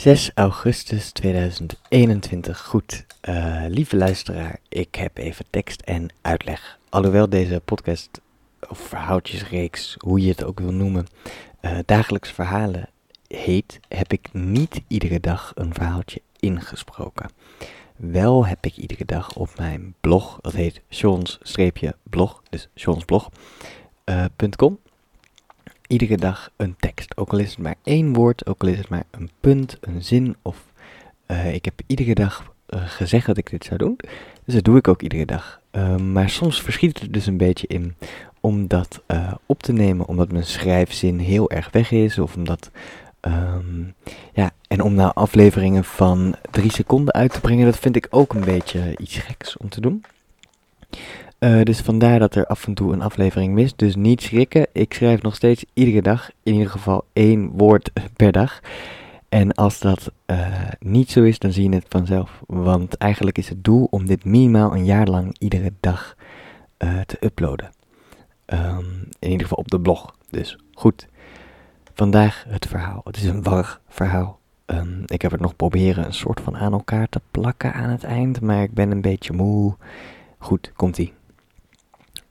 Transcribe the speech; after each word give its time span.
6 0.00 0.30
augustus 0.34 1.12
2021. 1.12 2.66
Goed, 2.66 3.04
uh, 3.28 3.64
lieve 3.68 3.96
luisteraar, 3.96 4.58
ik 4.68 4.94
heb 4.94 5.18
even 5.18 5.44
tekst 5.50 5.80
en 5.80 6.08
uitleg. 6.20 6.78
Alhoewel 6.88 7.28
deze 7.28 7.62
podcast 7.64 8.20
of 8.68 8.78
verhaaltjesreeks, 8.78 9.96
hoe 9.98 10.20
je 10.20 10.28
het 10.28 10.44
ook 10.44 10.60
wil 10.60 10.72
noemen, 10.72 11.06
uh, 11.62 11.78
dagelijks 11.84 12.30
verhalen 12.30 12.88
heet, 13.26 13.80
heb 13.88 14.12
ik 14.12 14.28
niet 14.32 14.80
iedere 14.88 15.20
dag 15.20 15.52
een 15.54 15.74
verhaaltje 15.74 16.20
ingesproken. 16.38 17.30
Wel 17.96 18.46
heb 18.46 18.66
ik 18.66 18.76
iedere 18.76 19.04
dag 19.04 19.34
op 19.34 19.50
mijn 19.56 19.94
blog, 20.00 20.38
dat 20.40 20.52
heet 20.52 20.80
Sean's-blog, 20.88 22.42
dus 22.50 22.68
seansblog.com, 22.74 24.78
iedere 25.90 26.16
dag 26.16 26.50
een 26.56 26.76
tekst. 26.78 27.16
Ook 27.16 27.32
al 27.32 27.38
is 27.38 27.50
het 27.50 27.58
maar 27.58 27.74
één 27.82 28.12
woord, 28.12 28.46
ook 28.46 28.62
al 28.62 28.68
is 28.68 28.78
het 28.78 28.88
maar 28.88 29.04
een 29.10 29.30
punt, 29.40 29.78
een 29.80 30.02
zin 30.02 30.36
of 30.42 30.64
uh, 31.26 31.54
ik 31.54 31.64
heb 31.64 31.80
iedere 31.86 32.14
dag 32.14 32.52
uh, 32.68 32.80
gezegd 32.86 33.26
dat 33.26 33.36
ik 33.36 33.50
dit 33.50 33.64
zou 33.64 33.78
doen. 33.78 33.98
Dus 34.44 34.54
dat 34.54 34.64
doe 34.64 34.76
ik 34.76 34.88
ook 34.88 35.02
iedere 35.02 35.26
dag. 35.26 35.60
Uh, 35.72 35.96
maar 35.96 36.30
soms 36.30 36.62
verschiet 36.62 36.92
het 36.92 37.02
er 37.02 37.12
dus 37.12 37.26
een 37.26 37.36
beetje 37.36 37.66
in 37.66 37.94
om 38.40 38.66
dat 38.66 39.02
op 39.46 39.62
te 39.62 39.72
nemen, 39.72 40.06
omdat 40.06 40.32
mijn 40.32 40.44
schrijfzin 40.44 41.18
heel 41.18 41.50
erg 41.50 41.70
weg 41.70 41.90
is 41.90 42.18
of 42.18 42.34
omdat 42.36 42.70
Um, 43.26 43.94
ja, 44.32 44.50
en 44.68 44.82
om 44.82 44.94
nou 44.94 45.12
afleveringen 45.14 45.84
van 45.84 46.34
drie 46.50 46.72
seconden 46.72 47.14
uit 47.14 47.32
te 47.32 47.40
brengen, 47.40 47.64
dat 47.64 47.78
vind 47.78 47.96
ik 47.96 48.06
ook 48.10 48.34
een 48.34 48.44
beetje 48.44 48.96
iets 48.96 49.16
geks 49.16 49.56
om 49.56 49.68
te 49.68 49.80
doen. 49.80 50.04
Uh, 51.40 51.62
dus 51.62 51.80
vandaar 51.80 52.18
dat 52.18 52.34
er 52.34 52.46
af 52.46 52.66
en 52.66 52.74
toe 52.74 52.92
een 52.92 53.02
aflevering 53.02 53.54
mist. 53.54 53.78
Dus 53.78 53.96
niet 53.96 54.22
schrikken. 54.22 54.66
Ik 54.72 54.94
schrijf 54.94 55.22
nog 55.22 55.34
steeds 55.34 55.64
iedere 55.74 56.02
dag, 56.02 56.30
in 56.42 56.52
ieder 56.52 56.70
geval 56.70 57.04
één 57.12 57.50
woord 57.50 57.90
per 58.16 58.32
dag. 58.32 58.60
En 59.28 59.54
als 59.54 59.78
dat 59.78 60.12
uh, 60.26 60.68
niet 60.78 61.10
zo 61.10 61.22
is, 61.22 61.38
dan 61.38 61.52
zie 61.52 61.70
je 61.70 61.74
het 61.74 61.86
vanzelf. 61.88 62.42
Want 62.46 62.96
eigenlijk 62.96 63.38
is 63.38 63.48
het 63.48 63.64
doel 63.64 63.86
om 63.90 64.06
dit 64.06 64.24
minimaal 64.24 64.72
een 64.72 64.84
jaar 64.84 65.06
lang 65.06 65.36
iedere 65.38 65.72
dag 65.80 66.16
uh, 66.78 67.00
te 67.00 67.16
uploaden. 67.20 67.70
Um, 68.46 69.08
in 69.18 69.30
ieder 69.30 69.46
geval 69.46 69.58
op 69.58 69.70
de 69.70 69.80
blog. 69.80 70.14
Dus 70.30 70.58
goed. 70.72 71.08
Vandaag 71.94 72.44
het 72.48 72.66
verhaal. 72.66 73.00
Het 73.04 73.16
is 73.16 73.24
een 73.24 73.42
warrig 73.42 73.80
verhaal. 73.88 74.38
Um, 74.66 75.02
ik 75.06 75.22
heb 75.22 75.30
het 75.30 75.40
nog 75.40 75.56
proberen 75.56 76.04
een 76.04 76.14
soort 76.14 76.40
van 76.40 76.56
aan 76.56 76.72
elkaar 76.72 77.08
te 77.08 77.20
plakken 77.30 77.72
aan 77.72 77.90
het 77.90 78.04
eind, 78.04 78.40
maar 78.40 78.62
ik 78.62 78.74
ben 78.74 78.90
een 78.90 79.00
beetje 79.00 79.32
moe. 79.32 79.76
Goed, 80.38 80.72
komt-ie. 80.76 81.18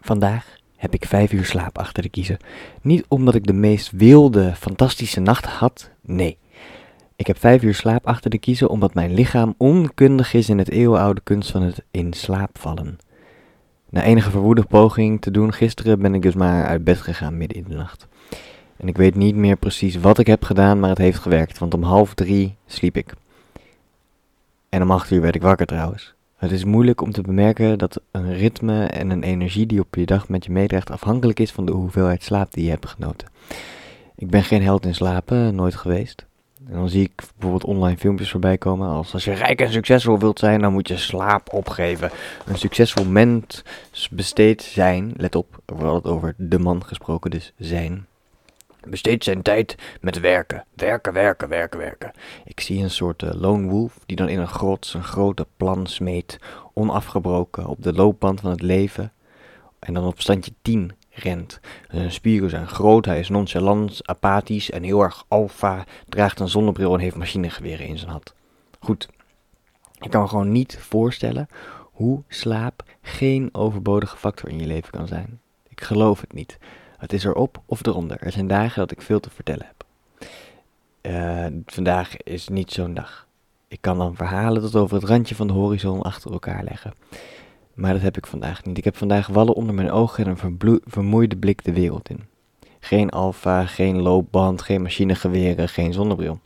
Vandaag 0.09 0.57
heb 0.75 0.93
ik 0.93 1.05
vijf 1.05 1.31
uur 1.31 1.45
slaap 1.45 1.77
achter 1.77 2.03
de 2.03 2.09
kiezen. 2.09 2.37
Niet 2.81 3.05
omdat 3.07 3.35
ik 3.35 3.47
de 3.47 3.53
meest 3.53 3.91
wilde, 3.91 4.53
fantastische 4.55 5.19
nacht 5.19 5.45
had, 5.45 5.89
nee. 6.01 6.37
Ik 7.15 7.27
heb 7.27 7.39
vijf 7.39 7.63
uur 7.63 7.73
slaap 7.73 8.07
achter 8.07 8.29
de 8.29 8.37
kiezen 8.37 8.69
omdat 8.69 8.93
mijn 8.93 9.13
lichaam 9.13 9.55
onkundig 9.57 10.33
is 10.33 10.49
in 10.49 10.57
het 10.57 10.69
eeuwenoude 10.69 11.21
kunst 11.23 11.51
van 11.51 11.61
het 11.61 11.83
in 11.91 12.13
slaap 12.13 12.57
vallen. 12.59 12.97
Na 13.89 14.03
enige 14.03 14.29
verwoede 14.29 14.63
poging 14.63 15.21
te 15.21 15.31
doen 15.31 15.53
gisteren 15.53 16.01
ben 16.01 16.13
ik 16.13 16.21
dus 16.21 16.35
maar 16.35 16.65
uit 16.65 16.83
bed 16.83 17.01
gegaan 17.01 17.37
midden 17.37 17.57
in 17.57 17.65
de 17.67 17.75
nacht. 17.75 18.07
En 18.77 18.87
ik 18.87 18.97
weet 18.97 19.15
niet 19.15 19.35
meer 19.35 19.55
precies 19.55 19.95
wat 19.95 20.17
ik 20.19 20.27
heb 20.27 20.43
gedaan, 20.43 20.79
maar 20.79 20.89
het 20.89 20.97
heeft 20.97 21.19
gewerkt, 21.19 21.57
want 21.57 21.73
om 21.73 21.83
half 21.83 22.13
drie 22.13 22.55
sliep 22.65 22.97
ik. 22.97 23.13
En 24.69 24.81
om 24.81 24.91
acht 24.91 25.11
uur 25.11 25.21
werd 25.21 25.35
ik 25.35 25.41
wakker 25.41 25.65
trouwens. 25.65 26.17
Het 26.39 26.51
is 26.51 26.63
moeilijk 26.63 27.01
om 27.01 27.11
te 27.11 27.21
bemerken 27.21 27.77
dat 27.77 28.01
een 28.11 28.33
ritme 28.33 28.85
en 28.85 29.09
een 29.09 29.23
energie 29.23 29.65
die 29.65 29.79
op 29.79 29.95
je 29.95 30.05
dag 30.05 30.29
met 30.29 30.45
je 30.45 30.51
meedraagt 30.51 30.91
afhankelijk 30.91 31.39
is 31.39 31.51
van 31.51 31.65
de 31.65 31.71
hoeveelheid 31.71 32.23
slaap 32.23 32.53
die 32.53 32.63
je 32.63 32.69
hebt 32.69 32.87
genoten. 32.87 33.27
Ik 34.15 34.29
ben 34.29 34.43
geen 34.43 34.63
held 34.63 34.85
in 34.85 34.95
slapen, 34.95 35.55
nooit 35.55 35.75
geweest. 35.75 36.25
En 36.67 36.73
dan 36.73 36.89
zie 36.89 37.03
ik 37.03 37.11
bijvoorbeeld 37.15 37.63
online 37.63 37.97
filmpjes 37.97 38.31
voorbij 38.31 38.57
komen 38.57 38.87
als 38.87 39.13
als 39.13 39.23
je 39.23 39.33
rijk 39.33 39.61
en 39.61 39.71
succesvol 39.71 40.19
wilt 40.19 40.39
zijn, 40.39 40.61
dan 40.61 40.73
moet 40.73 40.87
je 40.87 40.97
slaap 40.97 41.53
opgeven. 41.53 42.11
Een 42.45 42.57
succesvol 42.57 43.05
mens 43.05 43.63
besteedt 44.11 44.61
zijn, 44.61 45.13
let 45.17 45.35
op, 45.35 45.61
er 45.65 45.75
wordt 45.75 46.05
over 46.05 46.33
de 46.37 46.59
man 46.59 46.85
gesproken, 46.85 47.31
dus 47.31 47.53
zijn 47.57 48.05
besteedt 48.87 49.23
zijn 49.23 49.41
tijd 49.41 49.75
met 50.01 50.19
werken. 50.19 50.65
Werken, 50.73 51.13
werken, 51.13 51.49
werken, 51.49 51.79
werken. 51.79 52.11
Ik 52.45 52.59
zie 52.59 52.83
een 52.83 52.89
soort 52.89 53.23
uh, 53.23 53.29
lone 53.33 53.67
wolf 53.67 53.99
die 54.05 54.15
dan 54.15 54.29
in 54.29 54.39
een 54.39 54.47
grot 54.47 54.85
zijn 54.85 55.03
grote 55.03 55.47
plan 55.57 55.87
smeet, 55.87 56.39
onafgebroken 56.73 57.65
op 57.65 57.83
de 57.83 57.93
loopband 57.93 58.41
van 58.41 58.49
het 58.49 58.61
leven. 58.61 59.13
En 59.79 59.93
dan 59.93 60.05
op 60.05 60.21
standje 60.21 60.51
10 60.61 60.91
rent. 61.09 61.59
Zijn 61.91 62.11
spieren 62.11 62.49
zijn 62.49 62.67
groot, 62.67 63.05
hij 63.05 63.19
is 63.19 63.29
nonchalant, 63.29 64.07
apathisch 64.07 64.71
en 64.71 64.83
heel 64.83 65.01
erg 65.01 65.25
alfa, 65.27 65.85
draagt 66.07 66.39
een 66.39 66.49
zonnebril 66.49 66.93
en 66.93 66.99
heeft 66.99 67.15
machinegeweren 67.15 67.87
in 67.87 67.97
zijn 67.97 68.11
hand. 68.11 68.33
Goed, 68.79 69.07
ik 69.99 70.09
kan 70.09 70.21
me 70.21 70.27
gewoon 70.27 70.51
niet 70.51 70.77
voorstellen 70.79 71.47
hoe 71.99 72.23
slaap 72.27 72.83
geen 73.01 73.49
overbodige 73.51 74.17
factor 74.17 74.49
in 74.49 74.59
je 74.59 74.65
leven 74.65 74.91
kan 74.91 75.07
zijn. 75.07 75.41
Ik 75.67 75.81
geloof 75.81 76.21
het 76.21 76.33
niet. 76.33 76.57
Het 76.99 77.13
is 77.13 77.23
erop 77.23 77.61
of 77.65 77.85
eronder. 77.85 78.17
Er 78.19 78.31
zijn 78.31 78.47
dagen 78.47 78.79
dat 78.79 78.91
ik 78.91 79.01
veel 79.01 79.19
te 79.19 79.29
vertellen 79.29 79.65
heb. 79.65 79.85
Uh, 81.01 81.45
vandaag 81.65 82.17
is 82.17 82.47
niet 82.47 82.71
zo'n 82.71 82.93
dag. 82.93 83.27
Ik 83.67 83.81
kan 83.81 83.97
dan 83.97 84.15
verhalen 84.15 84.61
tot 84.61 84.75
over 84.75 84.95
het 84.95 85.09
randje 85.09 85.35
van 85.35 85.47
de 85.47 85.53
horizon 85.53 86.01
achter 86.01 86.31
elkaar 86.31 86.63
leggen. 86.63 86.93
Maar 87.73 87.93
dat 87.93 88.01
heb 88.01 88.17
ik 88.17 88.27
vandaag 88.27 88.65
niet. 88.65 88.77
Ik 88.77 88.83
heb 88.83 88.97
vandaag 88.97 89.27
wallen 89.27 89.53
onder 89.53 89.75
mijn 89.75 89.91
ogen 89.91 90.25
en 90.25 90.37
een 90.41 90.81
vermoeide 90.85 91.35
blik 91.35 91.63
de 91.63 91.73
wereld 91.73 92.09
in. 92.09 92.23
Geen 92.79 93.09
alfa, 93.09 93.65
geen 93.65 94.01
loopband, 94.01 94.61
geen 94.61 94.81
machinegeweren, 94.81 95.69
geen 95.69 95.93
zonnebril. 95.93 96.39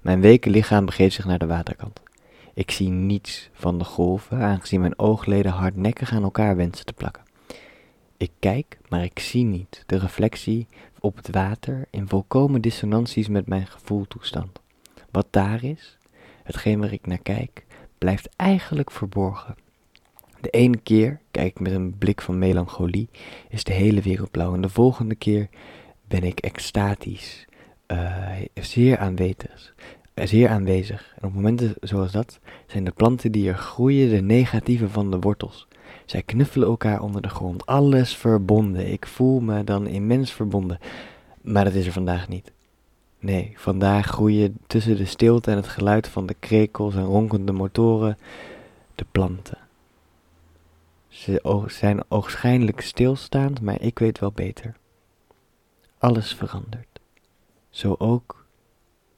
Mijn 0.00 0.20
weken 0.20 0.50
lichaam 0.50 0.84
begeeft 0.84 1.14
zich 1.14 1.24
naar 1.24 1.38
de 1.38 1.46
waterkant. 1.46 2.00
Ik 2.54 2.70
zie 2.70 2.88
niets 2.88 3.50
van 3.52 3.78
de 3.78 3.84
golven, 3.84 4.38
aangezien 4.38 4.80
mijn 4.80 4.98
oogleden 4.98 5.52
hardnekkig 5.52 6.12
aan 6.12 6.22
elkaar 6.22 6.56
wensen 6.56 6.86
te 6.86 6.92
plakken. 6.92 7.25
Ik 8.16 8.30
kijk, 8.38 8.78
maar 8.88 9.04
ik 9.04 9.18
zie 9.18 9.44
niet 9.44 9.82
de 9.86 9.98
reflectie 9.98 10.66
op 11.00 11.16
het 11.16 11.30
water 11.30 11.86
in 11.90 12.08
volkomen 12.08 12.60
dissonanties 12.60 13.28
met 13.28 13.46
mijn 13.46 13.66
gevoeltoestand. 13.66 14.60
Wat 15.10 15.26
daar 15.30 15.64
is, 15.64 15.98
hetgeen 16.42 16.80
waar 16.80 16.92
ik 16.92 17.06
naar 17.06 17.22
kijk, 17.22 17.64
blijft 17.98 18.28
eigenlijk 18.36 18.90
verborgen. 18.90 19.56
De 20.40 20.50
ene 20.50 20.76
keer 20.76 21.20
kijk 21.30 21.46
ik 21.46 21.60
met 21.60 21.72
een 21.72 21.98
blik 21.98 22.20
van 22.20 22.38
melancholie, 22.38 23.08
is 23.48 23.64
de 23.64 23.72
hele 23.72 24.00
wereld 24.00 24.30
blauw. 24.30 24.54
En 24.54 24.60
de 24.60 24.68
volgende 24.68 25.14
keer 25.14 25.48
ben 26.08 26.22
ik 26.22 26.38
extatisch, 26.38 27.46
uh, 27.86 28.30
zeer 28.54 28.98
aanwezig. 28.98 29.74
Zeer 30.14 30.48
aanwezig. 30.48 31.14
En 31.18 31.28
op 31.28 31.34
momenten 31.34 31.74
zoals 31.80 32.12
dat 32.12 32.40
zijn 32.66 32.84
de 32.84 32.90
planten 32.90 33.32
die 33.32 33.48
er 33.48 33.56
groeien 33.56 34.10
de 34.10 34.22
negatieve 34.22 34.88
van 34.88 35.10
de 35.10 35.18
wortels. 35.18 35.68
Zij 36.04 36.22
knuffelen 36.22 36.68
elkaar 36.68 37.00
onder 37.00 37.22
de 37.22 37.28
grond. 37.28 37.66
Alles 37.66 38.16
verbonden. 38.16 38.92
Ik 38.92 39.06
voel 39.06 39.40
me 39.40 39.64
dan 39.64 39.86
immens 39.86 40.32
verbonden. 40.32 40.78
Maar 41.40 41.64
dat 41.64 41.74
is 41.74 41.86
er 41.86 41.92
vandaag 41.92 42.28
niet. 42.28 42.52
Nee, 43.18 43.52
vandaag 43.56 44.06
groeien 44.06 44.58
tussen 44.66 44.96
de 44.96 45.04
stilte 45.04 45.50
en 45.50 45.56
het 45.56 45.68
geluid 45.68 46.08
van 46.08 46.26
de 46.26 46.34
krekels 46.38 46.94
en 46.94 47.04
ronkende 47.04 47.52
motoren 47.52 48.18
de 48.94 49.06
planten. 49.10 49.58
Ze 51.08 51.64
zijn 51.66 52.04
oogschijnlijk 52.08 52.80
stilstaand, 52.80 53.60
maar 53.60 53.80
ik 53.80 53.98
weet 53.98 54.18
wel 54.18 54.32
beter. 54.32 54.76
Alles 55.98 56.34
verandert. 56.34 57.00
Zo 57.70 57.94
ook 57.98 58.46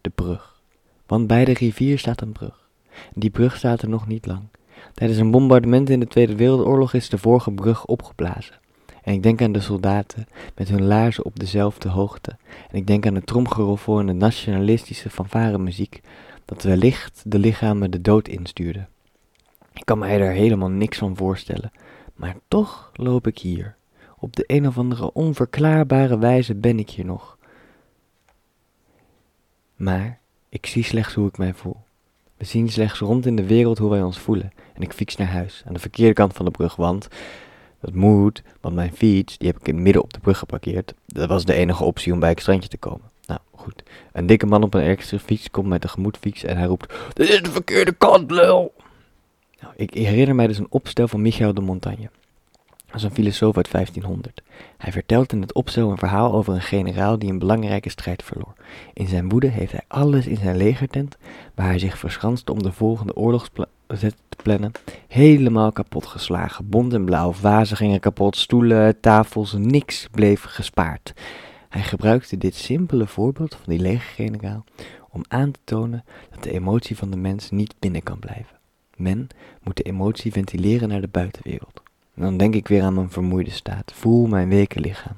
de 0.01 0.11
brug. 0.11 0.61
Want 1.07 1.27
bij 1.27 1.45
de 1.45 1.53
rivier 1.53 1.99
staat 1.99 2.21
een 2.21 2.33
brug. 2.33 2.69
Die 3.15 3.31
brug 3.31 3.57
staat 3.57 3.83
er 3.83 3.89
nog 3.89 4.07
niet 4.07 4.27
lang. 4.27 4.43
Tijdens 4.95 5.19
een 5.19 5.31
bombardement 5.31 5.91
in 5.91 6.01
de 6.01 6.07
Tweede 6.07 6.37
Wereldoorlog 6.37 6.93
is 6.95 7.09
de 7.09 7.19
vorige 7.19 7.51
brug 7.51 7.87
opgeblazen. 7.87 8.59
En 9.03 9.15
ik 9.15 9.23
denk 9.23 9.43
aan 9.43 9.53
de 9.53 9.61
soldaten 9.61 10.27
met 10.55 10.69
hun 10.69 10.85
laarzen 10.85 11.25
op 11.25 11.39
dezelfde 11.39 11.89
hoogte. 11.89 12.37
En 12.71 12.77
ik 12.77 12.87
denk 12.87 13.07
aan 13.07 13.15
de 13.15 13.25
tromgeroffel 13.25 13.99
en 13.99 14.07
de 14.07 14.13
nationalistische 14.13 15.11
fanfare-muziek 15.11 16.01
dat 16.45 16.63
wellicht 16.63 17.23
de 17.27 17.39
lichamen 17.39 17.91
de 17.91 18.01
dood 18.01 18.29
instuurde. 18.29 18.87
Ik 19.73 19.85
kan 19.85 19.99
mij 19.99 20.21
er 20.21 20.33
helemaal 20.33 20.69
niks 20.69 20.99
van 20.99 21.17
voorstellen, 21.17 21.73
maar 22.15 22.37
toch 22.49 22.91
loop 22.95 23.27
ik 23.27 23.39
hier. 23.39 23.77
Op 24.19 24.37
de 24.37 24.45
een 24.47 24.67
of 24.67 24.79
andere 24.79 25.13
onverklaarbare 25.13 26.19
wijze 26.19 26.55
ben 26.55 26.79
ik 26.79 26.91
hier 26.91 27.05
nog. 27.05 27.39
Maar 29.77 30.19
ik 30.49 30.67
zie 30.67 30.85
slechts 30.85 31.15
hoe 31.15 31.29
ik 31.29 31.39
mij 31.39 31.55
voel. 31.55 31.77
We 32.39 32.45
zien 32.45 32.69
slechts 32.69 32.99
rond 32.99 33.27
in 33.27 33.37
de 33.37 33.47
wereld 33.47 33.79
hoe 33.79 33.91
wij 33.91 34.03
ons 34.03 34.19
voelen. 34.19 34.53
En 34.75 34.83
ik 34.83 34.93
fiets 34.93 35.17
naar 35.17 35.29
huis, 35.29 35.63
aan 35.67 35.73
de 35.73 35.81
verkeerde 35.81 36.13
kant 36.13 36.33
van 36.33 36.45
de 36.45 36.51
brug, 36.51 36.77
want 36.77 37.09
dat 37.81 37.95
moet, 37.95 38.43
want 38.61 38.75
mijn 38.75 38.93
fiets, 38.93 39.39
die 39.39 39.49
heb 39.49 39.59
ik 39.59 39.69
in 39.69 39.75
het 39.75 39.83
midden 39.83 40.03
op 40.03 40.13
de 40.13 40.21
brug 40.21 40.39
geparkeerd. 40.39 40.95
Dat 41.07 41.29
was 41.29 41.45
de 41.45 41.55
enige 41.55 41.85
optie 41.85 42.13
om 42.13 42.21
bij 42.21 42.29
het 42.29 42.41
strandje 42.41 42.69
te 42.69 42.77
komen. 42.77 43.11
Nou, 43.27 43.41
goed. 43.55 43.83
Een 44.13 44.27
dikke 44.27 44.47
man 44.47 44.63
op 44.63 44.75
een 44.75 44.83
elektrische 44.83 45.19
fiets 45.19 45.51
komt 45.51 45.67
mij 45.67 45.79
tegemoet 45.79 46.17
fietsen 46.17 46.49
en 46.49 46.57
hij 46.57 46.67
roept, 46.67 46.95
dit 47.13 47.29
is 47.29 47.43
de 47.43 47.51
verkeerde 47.51 47.93
kant, 47.93 48.31
lul! 48.31 48.75
Nou, 49.61 49.73
ik 49.77 49.95
herinner 49.95 50.35
mij 50.35 50.47
dus 50.47 50.59
een 50.59 50.67
opstel 50.71 51.09
van 51.09 51.23
Michael 51.23 51.55
de 51.55 51.61
Montagne. 51.61 52.11
Is 52.95 53.03
een 53.03 53.11
filosoof 53.11 53.57
uit 53.57 53.71
1500. 53.71 54.43
Hij 54.77 54.93
vertelt 54.93 55.33
in 55.33 55.41
het 55.41 55.53
opstel 55.53 55.91
een 55.91 55.99
verhaal 55.99 56.33
over 56.33 56.55
een 56.55 56.61
generaal 56.61 57.19
die 57.19 57.31
een 57.31 57.39
belangrijke 57.39 57.91
strijd 57.91 58.23
verloor. 58.23 58.53
In 58.93 59.07
zijn 59.07 59.29
woede 59.29 59.47
heeft 59.47 59.73
hij 59.73 59.85
alles 59.89 60.27
in 60.27 60.37
zijn 60.37 60.57
legertent, 60.57 61.17
waar 61.55 61.67
hij 61.67 61.79
zich 61.79 61.99
verschanste 61.99 62.53
om 62.53 62.63
de 62.63 62.73
volgende 62.73 63.17
oorlogszet 63.17 64.17
te 64.29 64.37
plannen, 64.43 64.73
helemaal 65.09 65.73
kapot 65.73 66.07
geslagen. 66.07 66.69
Bont 66.69 66.93
en 66.93 67.05
blauw, 67.05 67.33
vazen 67.33 67.77
gingen 67.77 68.01
kapot, 68.01 68.37
stoelen, 68.37 69.01
tafels, 69.01 69.53
niks 69.53 70.09
bleef 70.11 70.43
gespaard. 70.43 71.13
Hij 71.69 71.83
gebruikte 71.83 72.39
dit 72.39 72.55
simpele 72.55 73.07
voorbeeld 73.07 73.55
van 73.55 73.73
die 73.73 73.81
legergeneraal 73.81 74.65
om 75.11 75.25
aan 75.29 75.51
te 75.51 75.61
tonen 75.65 76.05
dat 76.31 76.43
de 76.43 76.53
emotie 76.53 76.97
van 76.97 77.11
de 77.11 77.17
mens 77.17 77.51
niet 77.51 77.75
binnen 77.79 78.03
kan 78.03 78.19
blijven. 78.19 78.59
Men 78.97 79.29
moet 79.63 79.77
de 79.77 79.83
emotie 79.83 80.33
ventileren 80.33 80.89
naar 80.89 81.01
de 81.01 81.09
buitenwereld. 81.09 81.83
En 82.19 82.25
dan 82.25 82.37
denk 82.37 82.55
ik 82.55 82.69
weer 82.69 82.83
aan 82.83 82.95
mijn 82.95 83.11
vermoeide 83.11 83.51
staat. 83.51 83.93
Voel 83.93 84.27
mijn 84.27 84.49
weken 84.49 84.81
lichaam. 84.81 85.17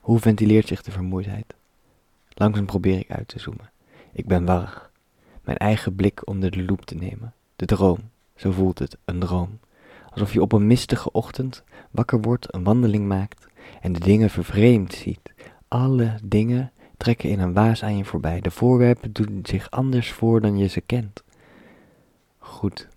Hoe 0.00 0.18
ventileert 0.18 0.66
zich 0.66 0.82
de 0.82 0.90
vermoeidheid? 0.90 1.54
Langzaam 2.28 2.66
probeer 2.66 2.98
ik 2.98 3.10
uit 3.10 3.28
te 3.28 3.38
zoomen. 3.38 3.70
Ik 4.12 4.26
ben 4.26 4.44
warrig. 4.44 4.90
Mijn 5.44 5.56
eigen 5.56 5.94
blik 5.94 6.28
onder 6.28 6.50
de 6.50 6.64
loep 6.64 6.84
te 6.84 6.94
nemen. 6.94 7.34
De 7.56 7.66
droom, 7.66 7.98
zo 8.36 8.50
voelt 8.50 8.78
het, 8.78 8.96
een 9.04 9.18
droom. 9.18 9.58
Alsof 10.10 10.32
je 10.32 10.42
op 10.42 10.52
een 10.52 10.66
mistige 10.66 11.12
ochtend 11.12 11.64
wakker 11.90 12.20
wordt, 12.20 12.54
een 12.54 12.64
wandeling 12.64 13.06
maakt 13.06 13.46
en 13.80 13.92
de 13.92 14.00
dingen 14.00 14.30
vervreemd 14.30 14.92
ziet. 14.92 15.32
Alle 15.68 16.14
dingen 16.24 16.72
trekken 16.96 17.28
in 17.28 17.40
een 17.40 17.52
waas 17.52 17.82
aan 17.82 17.96
je 17.96 18.04
voorbij. 18.04 18.40
De 18.40 18.50
voorwerpen 18.50 19.12
doen 19.12 19.40
zich 19.42 19.70
anders 19.70 20.12
voor 20.12 20.40
dan 20.40 20.58
je 20.58 20.66
ze 20.66 20.80
kent. 20.80 21.22
Goed. 22.38 22.88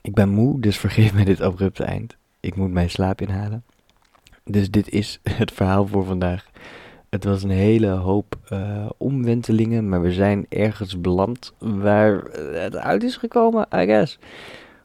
Ik 0.00 0.14
ben 0.14 0.28
moe, 0.28 0.60
dus 0.60 0.78
vergeef 0.78 1.12
mij 1.14 1.24
dit 1.24 1.40
abrupte 1.40 1.84
eind. 1.84 2.20
Ik 2.42 2.56
moet 2.56 2.72
mijn 2.72 2.90
slaap 2.90 3.20
inhalen. 3.20 3.64
Dus 4.44 4.70
dit 4.70 4.88
is 4.88 5.20
het 5.40 5.52
verhaal 5.52 5.86
voor 5.86 6.04
vandaag. 6.04 6.50
Het 7.10 7.24
was 7.24 7.42
een 7.42 7.50
hele 7.50 7.88
hoop 7.88 8.36
uh, 8.52 8.90
omwentelingen, 8.96 9.88
maar 9.88 10.02
we 10.02 10.12
zijn 10.12 10.46
ergens 10.48 11.00
beland 11.00 11.52
waar 11.58 12.22
het 12.52 12.76
uit 12.76 13.02
is 13.02 13.16
gekomen, 13.16 13.66
I 13.74 13.84
guess. 13.84 14.18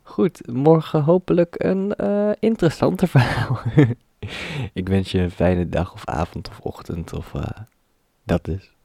Goed, 0.01 0.47
morgen 0.47 1.03
hopelijk 1.03 1.55
een 1.57 1.93
uh, 2.01 2.31
interessanter 2.39 3.07
verhaal. 3.17 3.59
ik 4.73 4.87
wens 4.87 5.11
je 5.11 5.19
een 5.19 5.31
fijne 5.31 5.69
dag 5.69 5.93
of 5.93 6.05
avond 6.05 6.49
of 6.49 6.59
ochtend 6.59 7.13
of 7.13 7.33
uh, 7.33 7.43
dat 8.23 8.43
dus. 8.45 8.76